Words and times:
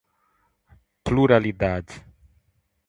pluralidade 1.03 1.93